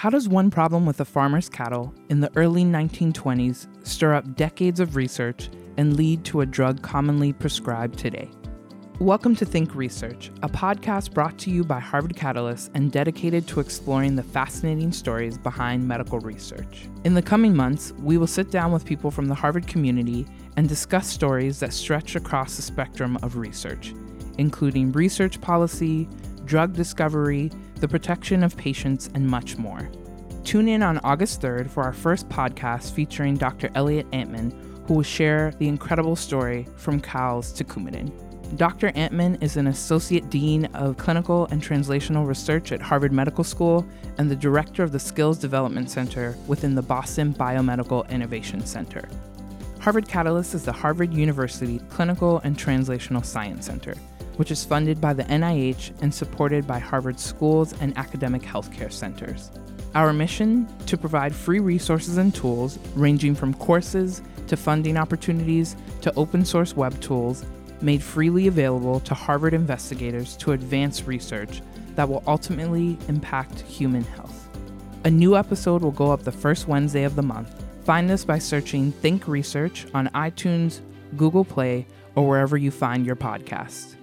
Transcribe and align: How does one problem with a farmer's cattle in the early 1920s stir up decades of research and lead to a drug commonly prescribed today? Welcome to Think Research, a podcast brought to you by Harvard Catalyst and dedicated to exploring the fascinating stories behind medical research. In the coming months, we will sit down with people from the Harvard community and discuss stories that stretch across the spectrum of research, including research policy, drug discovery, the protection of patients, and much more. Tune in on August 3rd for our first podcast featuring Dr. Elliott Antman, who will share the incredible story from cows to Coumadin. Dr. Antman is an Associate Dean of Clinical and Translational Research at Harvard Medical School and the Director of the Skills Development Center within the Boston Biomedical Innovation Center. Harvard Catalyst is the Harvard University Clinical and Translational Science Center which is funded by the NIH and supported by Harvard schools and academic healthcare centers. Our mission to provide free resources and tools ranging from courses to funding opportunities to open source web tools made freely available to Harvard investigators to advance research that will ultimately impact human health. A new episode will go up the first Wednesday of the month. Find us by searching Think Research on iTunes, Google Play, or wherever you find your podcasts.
How 0.00 0.08
does 0.08 0.30
one 0.30 0.50
problem 0.50 0.86
with 0.86 0.98
a 1.00 1.04
farmer's 1.04 1.50
cattle 1.50 1.92
in 2.08 2.20
the 2.20 2.32
early 2.34 2.64
1920s 2.64 3.66
stir 3.86 4.14
up 4.14 4.34
decades 4.34 4.80
of 4.80 4.96
research 4.96 5.50
and 5.76 5.94
lead 5.94 6.24
to 6.24 6.40
a 6.40 6.46
drug 6.46 6.80
commonly 6.80 7.34
prescribed 7.34 7.98
today? 7.98 8.30
Welcome 8.98 9.36
to 9.36 9.44
Think 9.44 9.74
Research, 9.74 10.30
a 10.42 10.48
podcast 10.48 11.12
brought 11.12 11.36
to 11.40 11.50
you 11.50 11.64
by 11.64 11.80
Harvard 11.80 12.16
Catalyst 12.16 12.70
and 12.72 12.90
dedicated 12.90 13.46
to 13.48 13.60
exploring 13.60 14.16
the 14.16 14.22
fascinating 14.22 14.90
stories 14.90 15.36
behind 15.36 15.86
medical 15.86 16.18
research. 16.20 16.88
In 17.04 17.12
the 17.12 17.20
coming 17.20 17.54
months, 17.54 17.92
we 17.98 18.16
will 18.16 18.26
sit 18.26 18.50
down 18.50 18.72
with 18.72 18.86
people 18.86 19.10
from 19.10 19.26
the 19.26 19.34
Harvard 19.34 19.66
community 19.66 20.26
and 20.56 20.66
discuss 20.66 21.08
stories 21.08 21.60
that 21.60 21.74
stretch 21.74 22.16
across 22.16 22.56
the 22.56 22.62
spectrum 22.62 23.18
of 23.22 23.36
research, 23.36 23.92
including 24.38 24.92
research 24.92 25.42
policy, 25.42 26.08
drug 26.50 26.72
discovery, 26.74 27.48
the 27.76 27.86
protection 27.86 28.42
of 28.42 28.56
patients, 28.56 29.08
and 29.14 29.24
much 29.24 29.56
more. 29.56 29.88
Tune 30.42 30.66
in 30.66 30.82
on 30.82 30.98
August 31.04 31.40
3rd 31.40 31.70
for 31.70 31.84
our 31.84 31.92
first 31.92 32.28
podcast 32.28 32.92
featuring 32.92 33.36
Dr. 33.36 33.70
Elliott 33.76 34.08
Antman, 34.12 34.50
who 34.84 34.94
will 34.94 35.04
share 35.04 35.52
the 35.60 35.68
incredible 35.68 36.16
story 36.16 36.66
from 36.74 37.00
cows 37.00 37.52
to 37.52 37.62
Coumadin. 37.62 38.10
Dr. 38.56 38.88
Antman 38.96 39.36
is 39.40 39.56
an 39.56 39.68
Associate 39.68 40.28
Dean 40.28 40.64
of 40.74 40.96
Clinical 40.96 41.46
and 41.52 41.62
Translational 41.62 42.26
Research 42.26 42.72
at 42.72 42.82
Harvard 42.82 43.12
Medical 43.12 43.44
School 43.44 43.86
and 44.18 44.28
the 44.28 44.34
Director 44.34 44.82
of 44.82 44.90
the 44.90 44.98
Skills 44.98 45.38
Development 45.38 45.88
Center 45.88 46.36
within 46.48 46.74
the 46.74 46.82
Boston 46.82 47.32
Biomedical 47.32 48.10
Innovation 48.10 48.66
Center. 48.66 49.08
Harvard 49.78 50.08
Catalyst 50.08 50.56
is 50.56 50.64
the 50.64 50.72
Harvard 50.72 51.14
University 51.14 51.78
Clinical 51.90 52.40
and 52.42 52.58
Translational 52.58 53.24
Science 53.24 53.66
Center 53.66 53.94
which 54.40 54.50
is 54.50 54.64
funded 54.64 55.02
by 55.02 55.12
the 55.12 55.24
NIH 55.24 55.92
and 56.00 56.14
supported 56.14 56.66
by 56.66 56.78
Harvard 56.78 57.20
schools 57.20 57.74
and 57.82 57.94
academic 57.98 58.40
healthcare 58.40 58.90
centers. 58.90 59.50
Our 59.94 60.14
mission 60.14 60.66
to 60.86 60.96
provide 60.96 61.34
free 61.34 61.60
resources 61.60 62.16
and 62.16 62.34
tools 62.34 62.78
ranging 62.94 63.34
from 63.34 63.52
courses 63.52 64.22
to 64.46 64.56
funding 64.56 64.96
opportunities 64.96 65.76
to 66.00 66.14
open 66.14 66.46
source 66.46 66.74
web 66.74 66.98
tools 67.02 67.44
made 67.82 68.02
freely 68.02 68.46
available 68.46 69.00
to 69.00 69.12
Harvard 69.12 69.52
investigators 69.52 70.38
to 70.38 70.52
advance 70.52 71.06
research 71.06 71.60
that 71.94 72.08
will 72.08 72.22
ultimately 72.26 72.96
impact 73.08 73.60
human 73.60 74.04
health. 74.04 74.48
A 75.04 75.10
new 75.10 75.36
episode 75.36 75.82
will 75.82 75.90
go 75.90 76.12
up 76.12 76.22
the 76.22 76.32
first 76.32 76.66
Wednesday 76.66 77.04
of 77.04 77.14
the 77.14 77.20
month. 77.20 77.62
Find 77.84 78.10
us 78.10 78.24
by 78.24 78.38
searching 78.38 78.90
Think 78.90 79.28
Research 79.28 79.86
on 79.92 80.08
iTunes, 80.14 80.80
Google 81.18 81.44
Play, 81.44 81.86
or 82.14 82.26
wherever 82.26 82.56
you 82.56 82.70
find 82.70 83.04
your 83.04 83.16
podcasts. 83.16 83.96